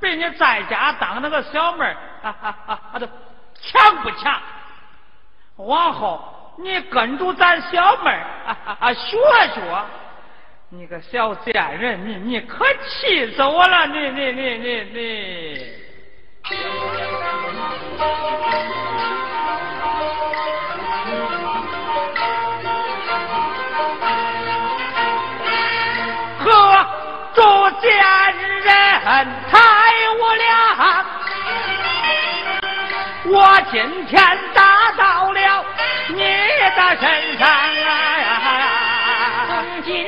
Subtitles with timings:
[0.00, 3.06] 比你在家当那个小妹儿啊啊啊啊都
[3.60, 4.40] 强不强？
[5.56, 9.16] 往后你跟住咱小妹儿啊啊学
[9.54, 9.62] 学。
[10.68, 13.86] 你个小贱人，你你可气死我了！
[13.86, 15.72] 你你你你你。
[26.38, 26.86] 和
[27.32, 29.75] 周家人他
[33.28, 34.22] 我今天
[34.54, 35.64] 打到了
[36.08, 39.64] 你的身上啊！
[39.84, 40.06] 今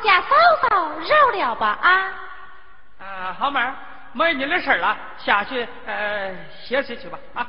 [0.00, 0.28] 家嫂
[0.62, 2.14] 嫂饶了吧啊！
[2.98, 3.74] 啊，好妹儿，
[4.12, 6.34] 没你的事了，下去呃
[6.64, 7.46] 歇息去吧啊。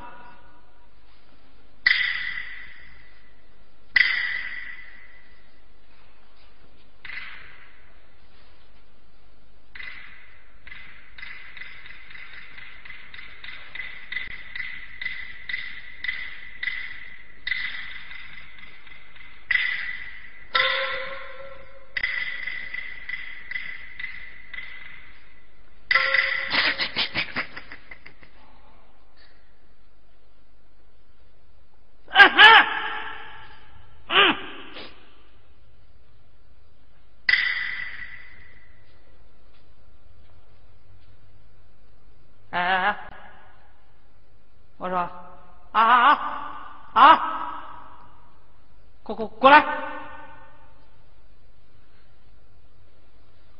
[49.03, 49.61] 过过来，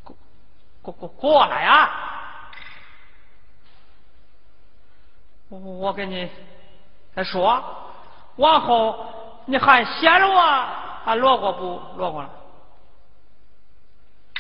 [0.04, 0.16] 过
[0.82, 2.50] 过过过来啊！
[5.50, 6.32] 我我跟你
[7.24, 7.64] 说，
[8.38, 10.66] 往后你还嫌了我
[11.06, 12.30] 还落过不落过了？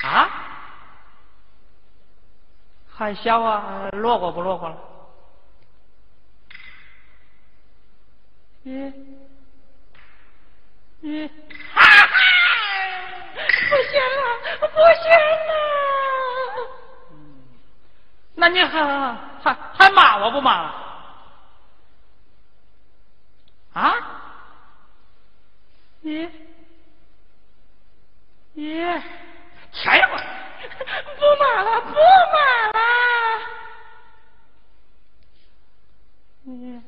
[0.03, 0.30] 啊？
[2.94, 4.78] 还嫌我落过不落过了？
[8.64, 8.94] 嗯。
[11.03, 11.28] 你，
[11.74, 12.16] 哈哈，
[13.36, 14.22] 不行了，
[14.59, 15.09] 不行
[15.47, 15.52] 了！
[18.36, 18.84] 那你还
[19.44, 20.81] 还还骂我不骂了？
[23.74, 23.94] 啊？
[26.02, 26.28] 你，
[28.54, 28.74] 你，
[29.72, 30.18] 天我，
[31.20, 32.36] 不骂了，不骂
[32.74, 32.80] 了！
[36.44, 36.82] 你，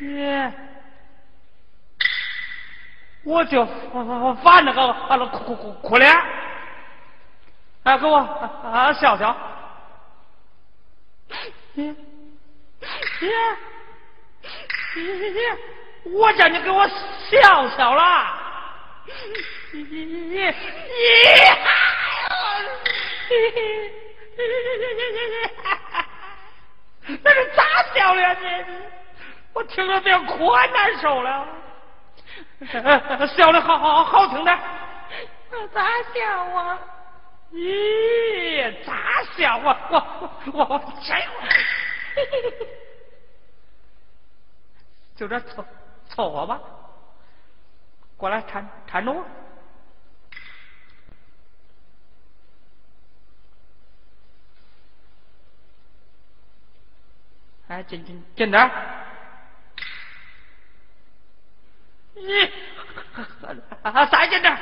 [0.00, 0.52] 你。
[3.24, 6.14] 我就我我烦那个啊那哭哭哭脸，
[7.82, 9.36] 哎，给我啊笑笑，
[11.72, 11.96] 你你
[16.12, 18.38] 我叫你给我笑笑啦，
[19.72, 20.44] 你你你你你，
[27.22, 27.62] 那是咋
[27.94, 28.46] 笑的你？
[29.52, 31.46] 我听着别可难受了。
[33.36, 34.58] 笑的好好好听的，
[35.74, 36.78] 咋笑啊？
[37.52, 38.94] 咦，咋
[39.36, 39.58] 笑？
[39.58, 39.94] 我我
[40.52, 41.16] 我我真
[45.16, 45.64] 就这凑
[46.08, 46.60] 凑合吧，
[48.16, 49.24] 过来搀搀着我。
[57.68, 58.70] 哎，近近近点。
[62.14, 62.22] 你，
[63.82, 64.56] 啊，再近点！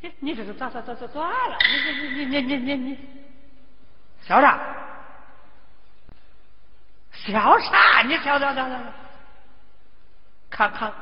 [0.00, 1.58] 你你这是咋咋咋咋咋了？
[1.66, 2.98] 你你你你你你你，
[4.22, 4.77] 笑啥？
[7.32, 8.02] 笑啥？
[8.02, 8.76] 你笑笑笑笑！
[10.50, 10.92] 看看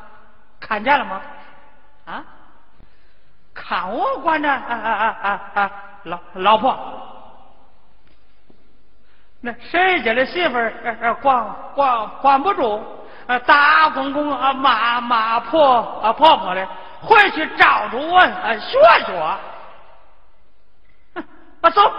[0.60, 1.22] 看见了吗？
[2.06, 2.24] 啊？
[3.54, 5.72] 看我管着啊啊啊啊啊！
[6.04, 6.78] 老老婆，
[9.40, 12.84] 那谁家的媳妇儿管管管不住？
[13.26, 16.68] 啊，大公公啊，骂骂婆啊，婆婆的，
[17.00, 19.38] 回去照着我啊学学。
[21.14, 21.24] 哼，
[21.72, 21.92] 走。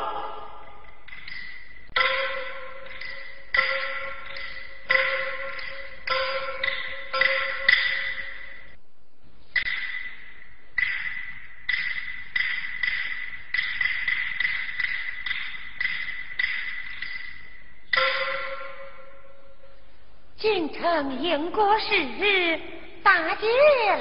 [20.57, 22.59] 京城应过时，
[23.03, 23.47] 大街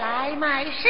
[0.00, 0.88] 来买诗。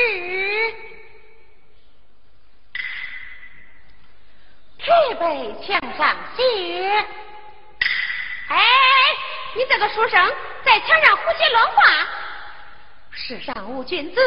[4.78, 7.04] 举杯墙上写。
[8.48, 8.62] 哎，
[9.56, 10.32] 你这个书生，
[10.64, 11.82] 在墙上胡写乱画。
[13.10, 14.20] 世上无君子，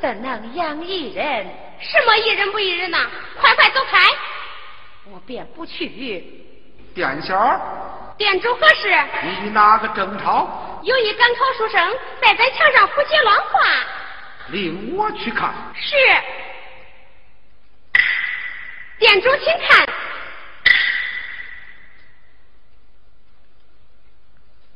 [0.00, 1.46] 怎能养一人？
[1.78, 3.08] 什么一人不一人呐？
[3.40, 3.96] 快快走开！
[5.12, 6.44] 我便不去。
[6.92, 8.92] 店小，店主何事？
[9.22, 10.59] 你与哪个争吵？
[10.82, 13.60] 有一赶考书生在在墙上胡写乱画。
[14.48, 15.52] 令我去看。
[15.74, 15.96] 是。
[18.98, 19.86] 店主，请看。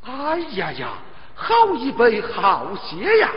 [0.07, 0.89] 哎呀呀，
[1.35, 3.31] 好一杯好血呀！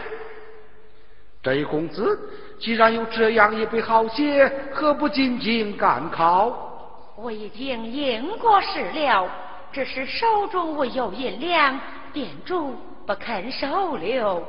[1.41, 2.19] 这一公子
[2.59, 7.13] 既然有这样一杯好血，何不进京赶考？
[7.15, 9.29] 我已经应过试了，
[9.71, 11.79] 只是手中无有银两，
[12.13, 12.75] 店主
[13.05, 14.43] 不肯收留。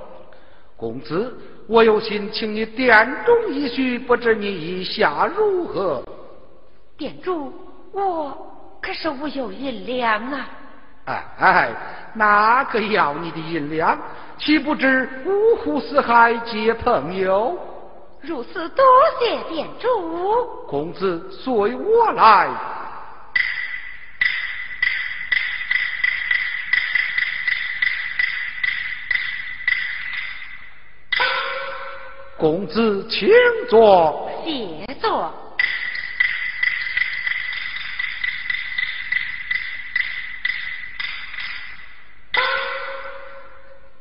[0.76, 6.02] 公子，我有心请你店中一叙，不知你意下如何？
[6.96, 7.52] 店主，
[7.92, 8.36] 我
[8.80, 10.48] 可是无有银两啊！
[11.06, 11.70] 哎哎，
[12.14, 13.98] 哪个要你的银两？
[14.38, 17.58] 岂不知五湖四海皆朋友？
[18.20, 18.84] 如此多
[19.18, 19.88] 谢店主。
[20.68, 22.48] 公子随我来。
[32.38, 33.28] 公子请
[33.68, 34.30] 坐。
[34.44, 35.34] 谢坐。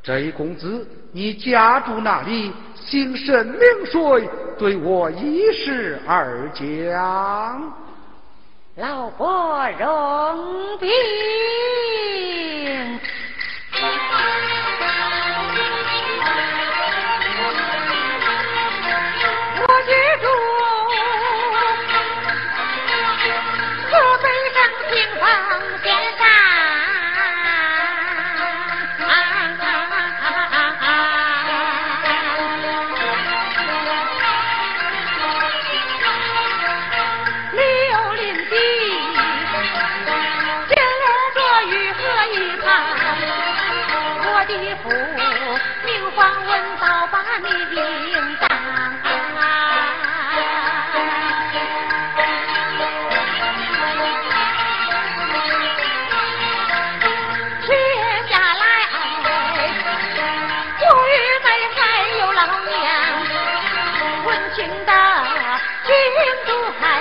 [0.03, 2.53] 这一公子，你家住哪里？
[2.75, 3.59] 姓甚名
[3.91, 4.29] 谁？
[4.57, 7.73] 对我一事而讲。
[8.77, 10.87] 老伯容禀。
[19.87, 20.27] 之中，
[23.89, 24.55] 我背上
[24.91, 25.23] 清风
[25.81, 25.85] 肩
[26.17, 26.21] 上。
[45.85, 46.49] 明方问
[46.79, 48.46] 道，把你领。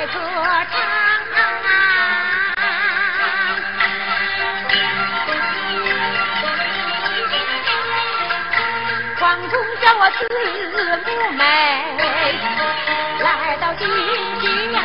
[0.07, 0.19] 可
[0.71, 0.81] 长
[1.61, 1.67] 啊
[9.81, 10.03] 叫我
[11.17, 11.31] 目
[13.21, 13.89] 来到荆
[14.41, 14.79] 棘啊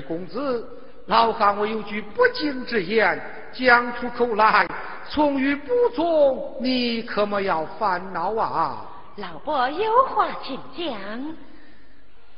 [0.00, 0.68] 公子，
[1.06, 3.20] 老汉我有句不敬之言，
[3.52, 4.68] 讲出口来，
[5.08, 8.84] 从与不从，你可莫要烦恼啊！
[9.16, 11.36] 老伯有话请讲。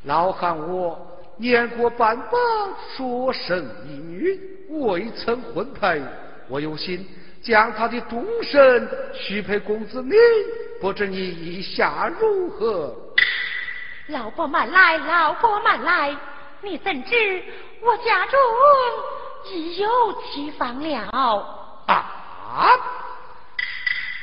[0.05, 0.97] 老汉我
[1.37, 2.33] 年过半百，
[2.97, 6.01] 所生一女，未曾婚配，
[6.49, 7.05] 我有心
[7.43, 10.15] 将他的终身许配公子你，
[10.81, 12.95] 不知你意下如何？
[14.09, 16.17] 老伯慢来，老伯慢来。
[16.63, 17.43] 你怎知
[17.83, 18.39] 我家中
[19.53, 19.89] 已有
[20.23, 21.09] 妻房了？
[21.87, 22.77] 啊！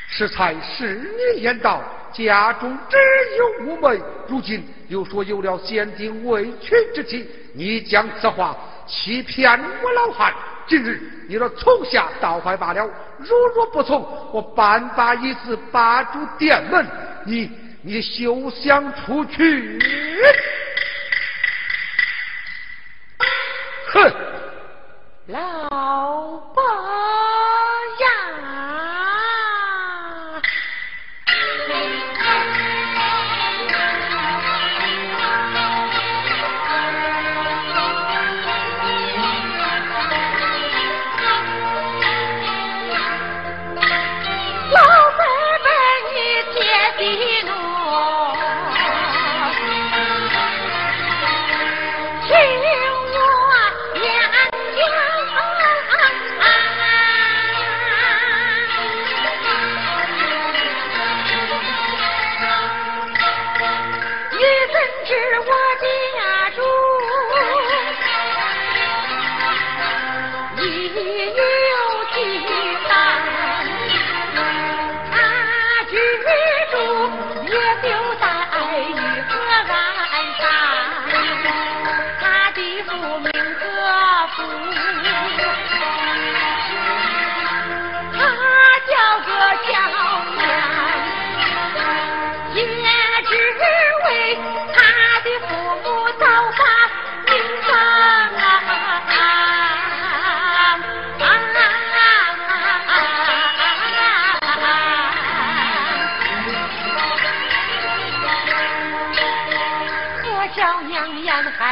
[0.09, 0.95] 适才是
[1.35, 1.81] 你言道，
[2.13, 2.97] 家中只
[3.37, 10.33] 有五妹，如今又说有了先定未娶之妻，你将此话欺骗我老汉。
[10.67, 10.99] 今日
[11.29, 12.89] 你若从下倒坏罢了，
[13.19, 14.01] 如若不从，
[14.33, 16.85] 我半把椅子把住店门，
[17.25, 17.49] 你
[17.81, 19.79] 你休想出去！
[23.95, 24.11] 哼，
[25.27, 26.41] 老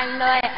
[0.03, 0.52] 安乐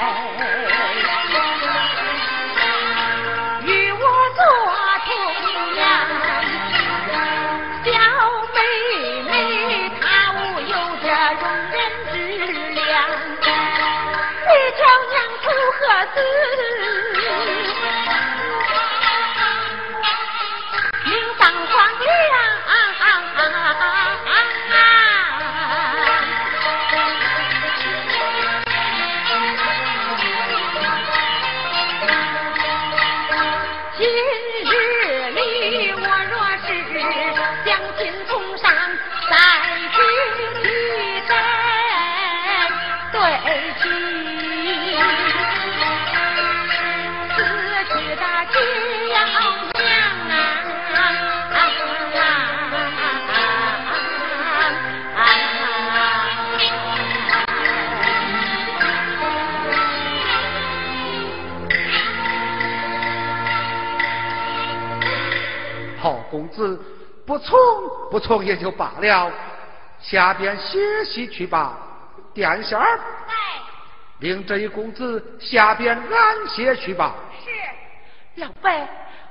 [67.25, 67.57] 不从
[68.11, 69.31] 不从也就罢了，
[69.99, 71.77] 下边歇息去吧，
[72.33, 72.99] 殿下儿。
[74.19, 77.15] 令这一公子下边安歇去吧。
[77.43, 78.41] 是。
[78.41, 78.69] 老伯，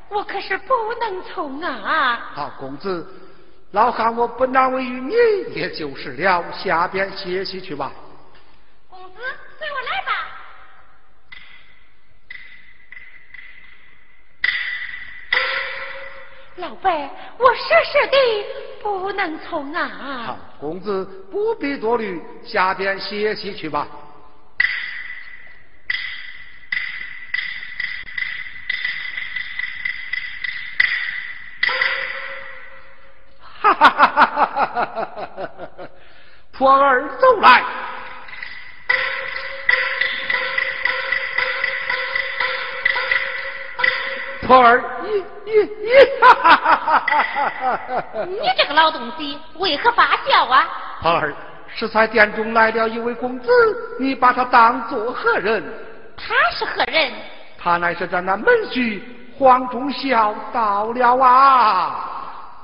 [0.09, 2.31] 我可是不能从啊。
[2.35, 3.07] 好，公子，
[3.73, 5.15] 老汉我不难为于你，
[5.55, 7.93] 也就是了，下边歇息去吧。
[16.64, 16.90] 老伯，
[17.37, 18.16] 我实实的
[18.83, 20.25] 不能从啊！
[20.26, 23.87] 好，公子不必多虑，下边歇息去吧。
[33.61, 34.85] 哈哈哈哈哈
[35.37, 35.50] 哈！
[36.52, 37.84] 婆儿走来。
[44.47, 45.11] 婆儿，你
[45.45, 47.23] 你你，哈哈哈
[47.61, 47.77] 哈
[48.13, 48.25] 哈！
[48.29, 50.67] 你这个老东西，为何发笑啊？
[51.03, 51.35] 徒儿，
[51.75, 53.49] 是才殿中来了一位公子，
[53.99, 55.63] 你把他当作何人？
[56.17, 57.13] 他是何人？
[57.59, 59.01] 他乃是咱那门婿
[59.39, 62.11] 黄忠孝到了啊！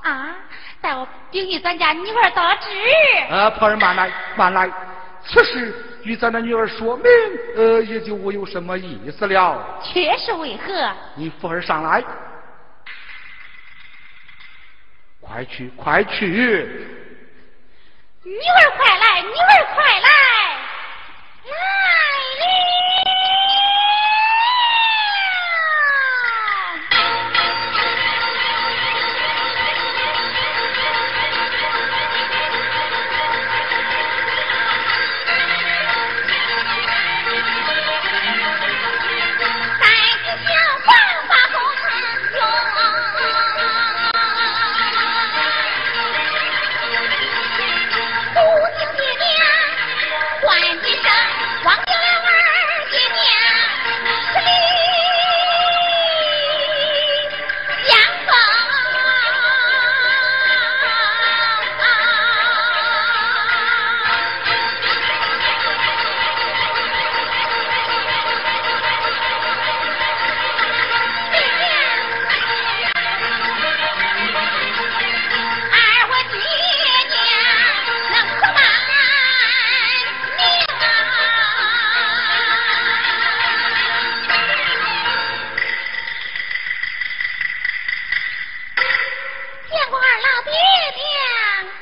[0.03, 0.35] 啊，
[0.81, 2.67] 待我禀与咱家女儿得知。
[3.29, 4.69] 呃，婆儿慢来，慢来，
[5.25, 7.05] 此事与咱的女儿说明，
[7.55, 9.79] 呃，也就无有什么意思了。
[9.83, 10.91] 却是为何？
[11.15, 12.03] 你扶儿上来，
[15.19, 16.27] 快去，快去！
[18.23, 20.40] 女儿快来，女儿快来，来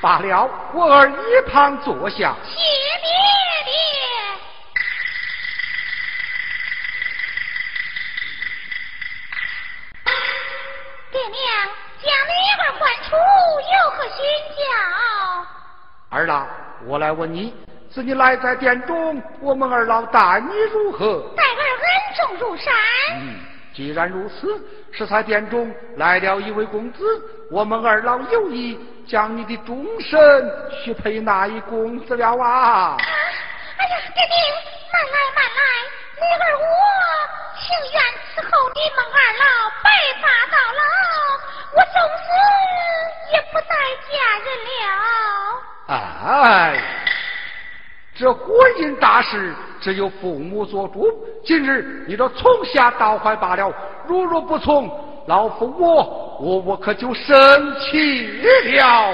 [0.10, 2.36] 罢了，我儿一旁坐下。
[2.44, 3.12] 谢爹
[3.64, 3.72] 爹。
[11.12, 11.38] 爹娘
[12.02, 13.16] 将女儿唤出，
[13.62, 14.18] 有何训
[14.58, 14.64] 教？
[16.10, 16.48] 儿郎，
[16.88, 17.54] 我来问你，
[17.94, 21.32] 是你来在殿中，我们二老待你如何？
[21.38, 22.74] 待儿恩重如山。
[23.12, 23.40] 嗯，
[23.76, 24.60] 既然如此，
[25.00, 27.06] 适才殿中来了一位公子，
[27.50, 28.78] 我们二老有意
[29.08, 30.20] 将你的终身
[30.84, 32.98] 许配那一公子了啊！
[33.78, 34.36] 哎呀，爹爹，
[34.92, 35.62] 慢来慢来，
[36.20, 36.66] 女儿我
[37.56, 37.64] 情
[37.94, 38.04] 愿
[38.36, 39.46] 伺候你们二老
[39.82, 39.90] 白
[40.20, 40.84] 发到老，
[41.76, 42.28] 我从此
[43.32, 43.72] 也不再
[44.04, 44.12] 嫁
[44.44, 44.84] 人了。
[45.88, 46.84] 哎。
[48.16, 51.08] 这婚姻大事只有父母做主，
[51.46, 53.74] 今日你这从下到坏罢了。
[54.10, 54.90] 如若不从，
[55.28, 57.36] 老夫我我我可就生
[57.80, 59.14] 气了。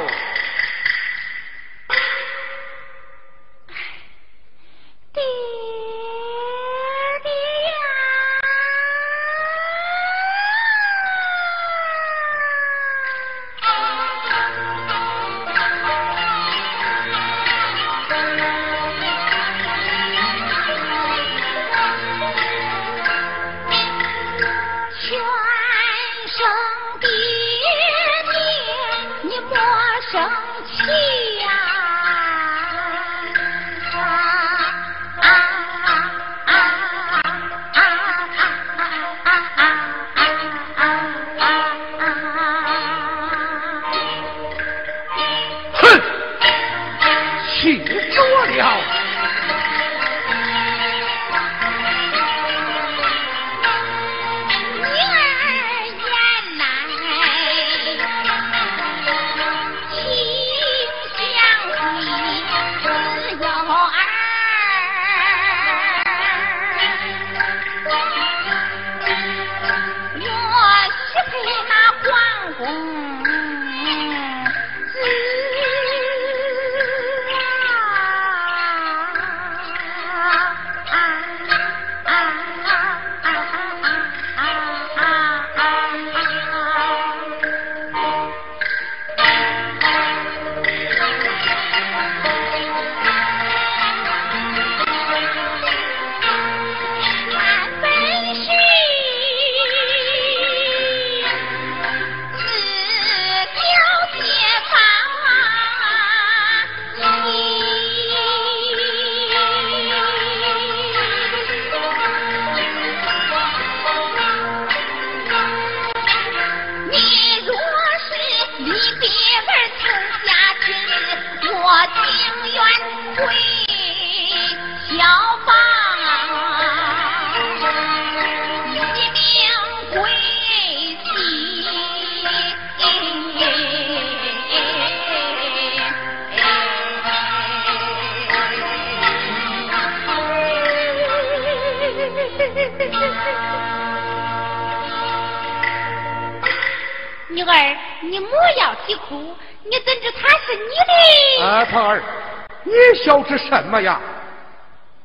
[153.04, 154.00] 小知什么呀，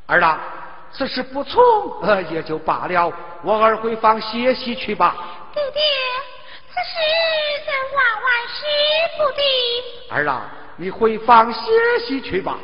[0.07, 0.41] 儿啊，
[0.93, 1.63] 此事不从，
[2.03, 3.13] 呃，也就罢了。
[3.43, 5.15] 我儿回房歇息去吧。
[5.53, 5.83] 爹爹，
[6.69, 6.97] 此事
[7.67, 8.65] 咱万万使
[9.19, 9.43] 不得。
[10.17, 11.61] 儿啊，你回房歇
[12.07, 12.59] 息去吧。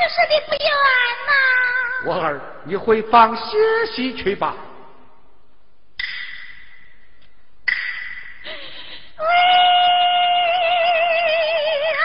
[0.00, 0.70] 儿我时时的不愿
[1.26, 1.32] 呐。
[2.06, 3.56] 我儿，你回房歇
[3.94, 4.54] 息去吧。
[9.16, 9.24] 哎
[11.92, 11.98] 呀！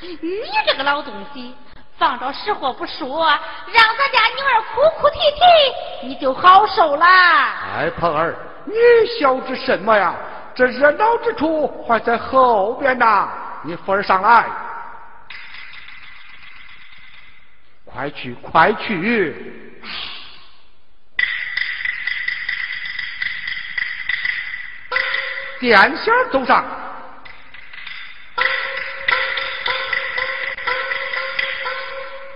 [0.00, 0.18] 你
[0.66, 1.56] 这个老东西，
[1.98, 7.06] 放着实话不说，让咱家女儿哭哭啼啼，你就好受了。
[7.06, 8.74] 哎，鹏儿，你
[9.18, 10.14] 晓得什么呀？
[10.54, 13.28] 这热闹之处还在后边呢，
[13.64, 14.44] 你扶儿上来，
[17.86, 19.34] 快去快去！
[25.58, 26.62] 殿下走上，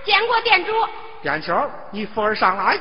[0.03, 0.71] 见过店主。
[1.21, 2.79] 殿下，你扶儿上来。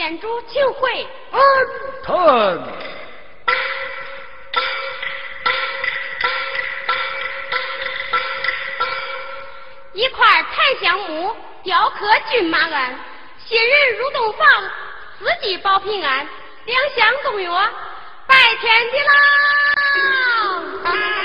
[0.00, 1.06] 店主，请回。
[1.30, 1.38] 安
[2.02, 2.58] 藤，
[9.92, 12.98] 一块檀香木雕刻骏马鞍，
[13.44, 14.48] 新人入洞房，
[15.18, 16.26] 四季保平安。
[16.64, 17.50] 两相动约，
[18.26, 19.12] 拜天地老，
[20.94, 20.96] 一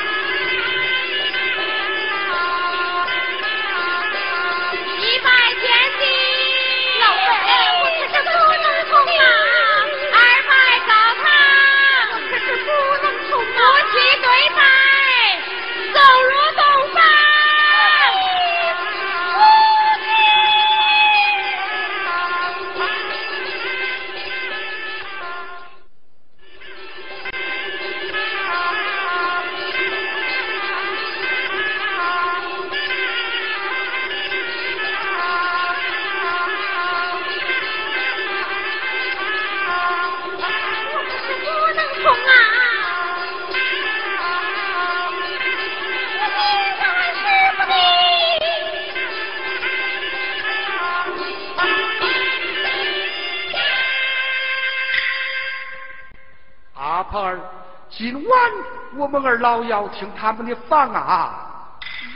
[59.16, 61.48] 我们二老要听他们的房啊！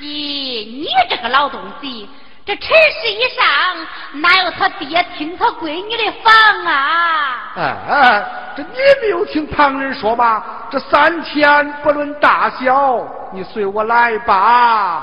[0.02, 2.10] 咦，你这个老东西，
[2.46, 6.34] 这尘世以上哪有他爹听他闺女的房
[6.66, 7.54] 啊？
[7.56, 8.26] 哎哎，
[8.58, 10.44] 这你没有听旁人说吗？
[10.70, 15.02] 这三千不论大小，你随我来吧。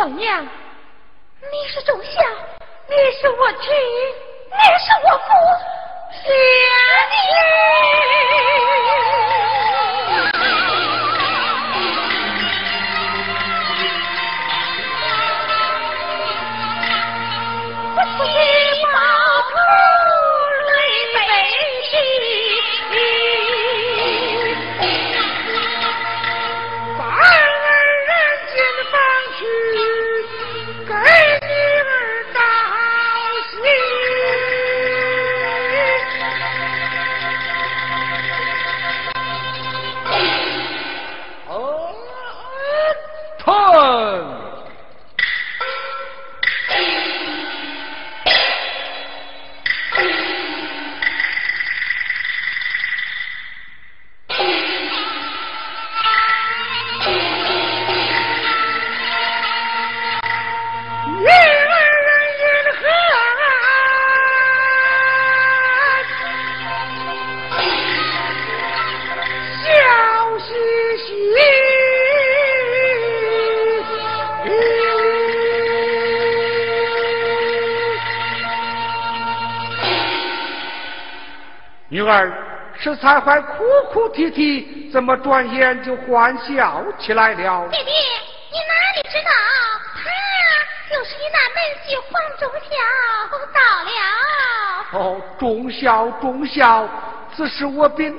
[0.00, 2.22] 小娘，你是忠孝，
[2.88, 3.68] 你是我妻，
[82.80, 87.68] 儿是才还哭哭啼啼，怎么转眼就欢笑起来了？
[87.70, 87.90] 弟弟，
[88.50, 89.30] 你哪里知道，
[89.94, 90.08] 他
[90.88, 92.74] 就是你那门婿黄忠孝
[93.52, 93.90] 到了。
[94.92, 96.88] 哦，忠孝忠孝，
[97.36, 98.18] 此事我比你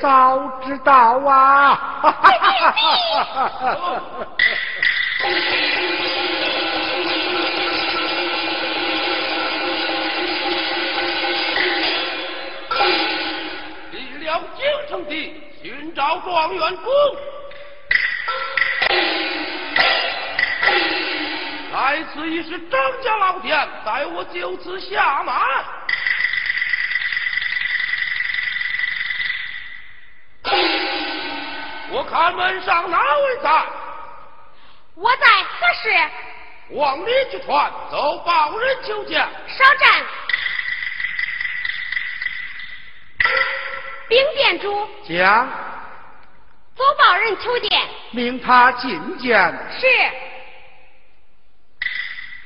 [0.00, 2.02] 早知道啊！
[2.24, 2.28] 离
[2.64, 2.74] 了
[15.06, 16.92] 地，寻找状元公。
[21.72, 25.42] 来此已是张家老店，待我就此下马。
[31.90, 33.50] 我看门上哪位在？
[34.94, 36.10] 我在何时？
[36.70, 39.20] 往里去传，走报人求见。
[39.48, 40.04] 稍战。
[44.14, 45.48] 兵店主，讲，
[46.76, 47.68] 走报人求见。
[48.12, 49.52] 命他觐见。
[49.76, 49.88] 是。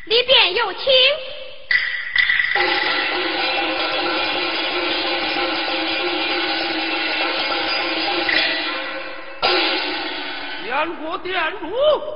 [0.07, 0.91] 里边有请。
[10.65, 11.69] 见过店主，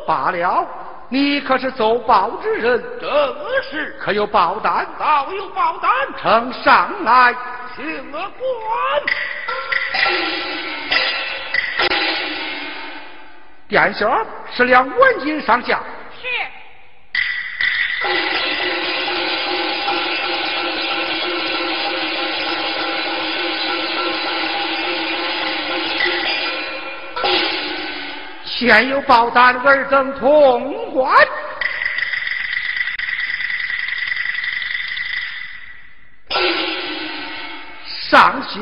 [0.07, 0.67] 罢了，
[1.11, 3.37] 你可是奏报之人，正
[3.71, 4.87] 是可有报单？
[4.99, 7.35] 早有报单，呈上来。
[7.75, 8.33] 请我观。
[13.69, 14.07] 殿下
[14.55, 15.81] 是两文银上下。
[16.21, 16.29] 是。
[28.45, 31.17] 现有报单，尔等通关。
[38.11, 38.61] 上写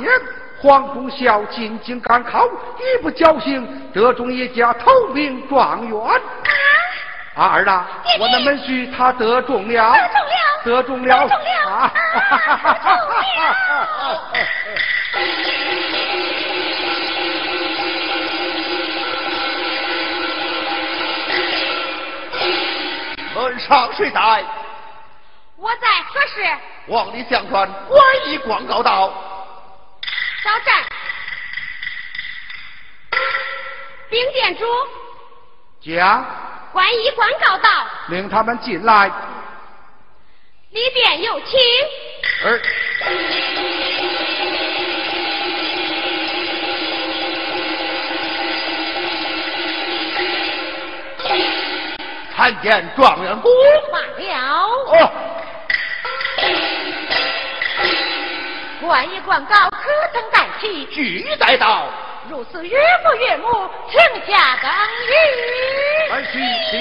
[0.62, 5.98] 黄忠孝进京赶考，一不小心得中一家头名状元。
[7.34, 7.86] 啊，儿啊，
[8.18, 9.94] 我的门婿他得中了，
[10.62, 11.92] 得中了，得中了，得中了啊！
[23.34, 24.44] 门上谁在？
[25.56, 26.44] 我在何时？
[26.88, 29.10] 望里相传，官一广告道。
[30.42, 30.84] 稍战。
[34.08, 34.64] 兵店主，
[35.82, 36.24] 讲，
[36.72, 37.68] 官衣官告到。
[38.08, 39.10] 领他们进来。
[40.70, 41.58] 里边有请。
[42.44, 42.60] 儿。
[52.34, 53.52] 参见状元公。
[53.92, 54.30] 罢了。
[54.86, 55.12] 哦，
[58.90, 60.84] 官衣官告可曾待起？
[60.86, 61.86] 俱在道。
[62.28, 64.72] 如此岳父岳母，请下岗
[65.06, 66.10] 于。
[66.10, 66.32] 门婿
[66.68, 66.76] 请。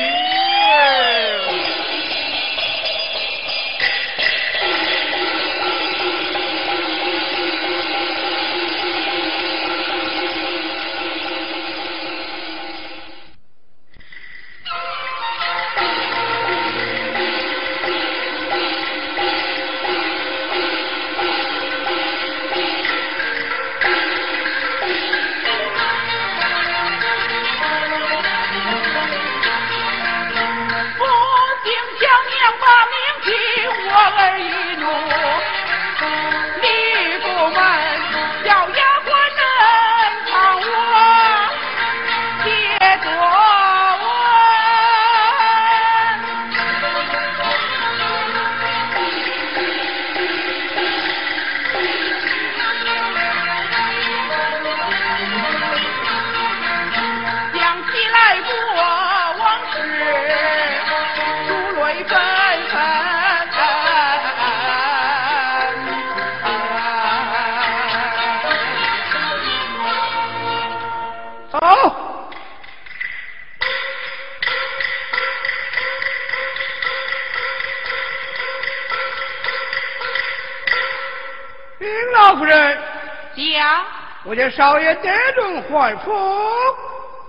[84.26, 86.12] 我家少爷得中还福，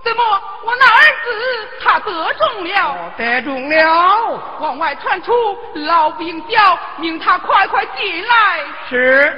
[0.03, 0.23] 怎么
[0.63, 3.13] 我那儿子他得中了？
[3.17, 4.57] 得中了！
[4.59, 5.33] 往外传出
[5.73, 8.59] 老兵叫，命他快快进来。
[8.89, 9.33] 是，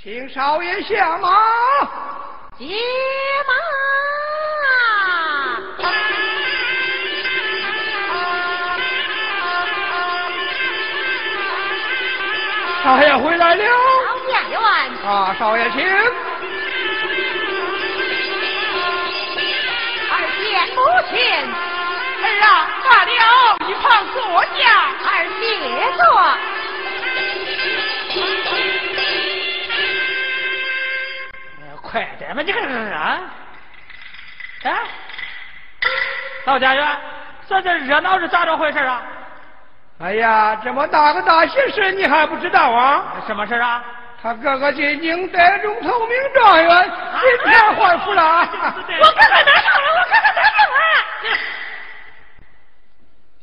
[0.00, 1.30] 请少爷下马。
[2.58, 3.87] 接马。
[12.88, 13.64] 少爷回来了。
[14.06, 14.58] 老家员。
[15.06, 15.86] 啊，少爷请。
[20.74, 20.80] 母
[21.10, 21.18] 亲，
[22.24, 22.48] 儿啊，
[22.88, 23.12] 罢了，
[23.68, 23.84] 一旁
[24.14, 25.06] 坐下，二
[25.38, 25.44] 姐
[25.98, 26.02] 坐。
[31.82, 33.20] 快点吧，你看看啊！
[34.62, 34.78] 哎，
[36.46, 37.00] 老家园，
[37.48, 39.02] 这这热闹是咋着回事啊？
[40.00, 43.16] 哎呀，这么大个大喜事，你还不知道啊？
[43.26, 43.84] 什么事啊？
[44.22, 46.90] 他哥哥进京得中头名状元，
[47.20, 48.22] 今天换福了。
[48.22, 50.80] 我哥哥得中了，我哥哥得中了。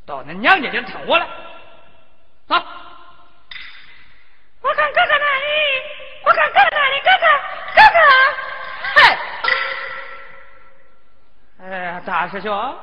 [0.05, 1.25] 到恁娘家去听我了。
[2.47, 2.55] 走。
[4.61, 5.45] 我看哥哥那里，
[6.25, 7.25] 我看哥哥那里，哥哥，
[7.75, 7.99] 哥哥，
[8.95, 8.97] 嗨。
[11.63, 12.77] 哎呀，大师兄，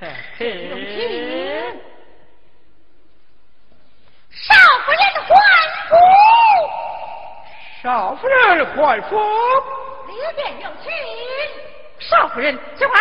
[0.00, 0.08] 嘿
[0.38, 0.44] 嘿。
[4.34, 4.54] 少
[4.84, 5.28] 夫人还
[5.88, 5.90] 福。
[7.82, 9.16] 少夫人还福，
[10.06, 10.92] 列殿有请。
[11.98, 12.94] 少夫人，翠花，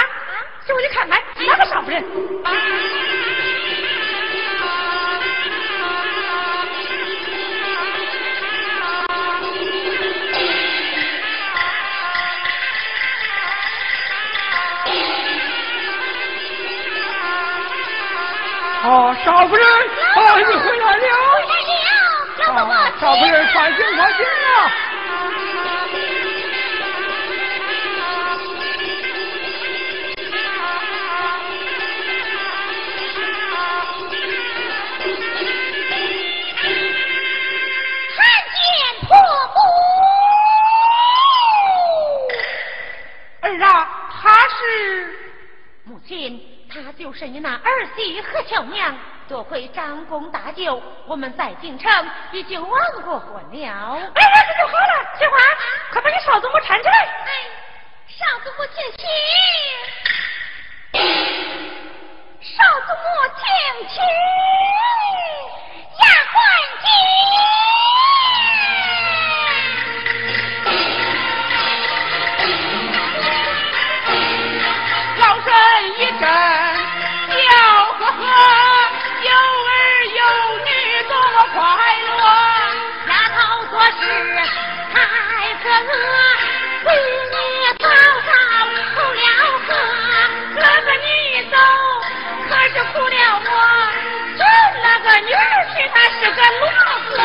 [0.66, 2.04] 请我去看看哪个少夫人。
[18.84, 19.64] 哦，少夫人，
[20.16, 20.62] 哦，你回来了。
[20.64, 21.41] 回来了，
[23.02, 24.72] 老伯少夫人，快请快请啊！
[38.16, 38.20] 参
[38.54, 38.62] 见
[39.08, 39.18] 婆
[39.56, 39.58] 母。
[43.42, 43.66] 儿啊，
[44.22, 44.54] 他是
[45.86, 46.40] 母亲，
[46.72, 48.96] 他就是你那儿媳何巧娘。
[49.28, 51.92] 多亏张公大救，我们在京城
[52.32, 53.52] 已经完过婚了。
[53.52, 55.18] 哎呀，这就好了。
[55.18, 55.36] 翠花，
[55.92, 56.94] 快把你少祖母搀起来。
[57.26, 57.30] 哎，
[58.08, 59.04] 少祖母请起，
[62.42, 63.04] 少祖母
[63.36, 63.44] 请
[63.90, 64.00] 起，
[66.00, 66.36] 丫鬟
[66.82, 67.71] 进。
[96.22, 96.70] 这个骆
[97.10, 97.18] 驼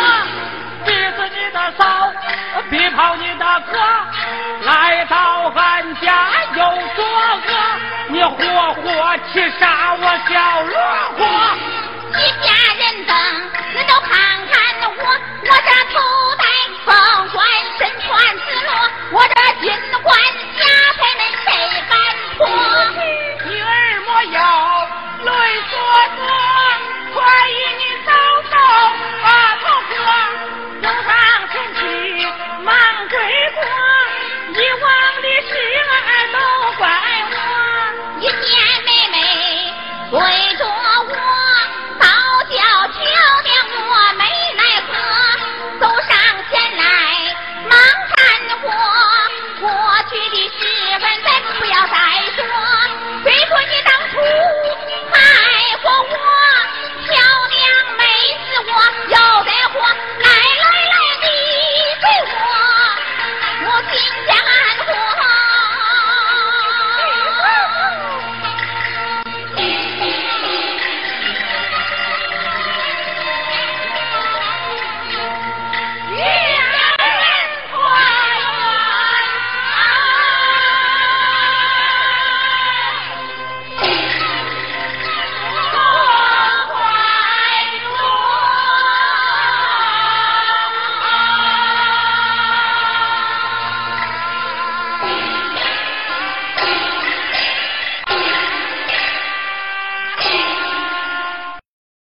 [0.87, 2.11] 逼死你的嫂
[2.71, 3.79] 逼跑你的哥
[4.63, 6.63] 来到俺家又
[6.97, 7.51] 作恶
[8.09, 10.75] 你活活气杀我小骆
[11.19, 11.21] 驼
[12.19, 13.15] 一家人等
[13.75, 14.11] 你都看
[14.51, 14.57] 看
[14.97, 15.05] 我
[15.43, 15.95] 我这头
[16.39, 16.45] 戴
[16.87, 18.73] 凤冠身穿紫罗
[19.13, 19.71] 我这金
[20.03, 20.17] 冠
[20.57, 20.65] 加
[20.97, 21.05] 身
[21.45, 21.47] 谁
[21.91, 21.95] 敢
[22.39, 22.41] 脱
[23.45, 23.67] 女儿
[24.07, 24.41] 莫要
[25.23, 25.29] 泪
[25.71, 25.77] 多
[26.17, 26.25] 多
[27.13, 27.21] 关
[27.51, 27.83] 于你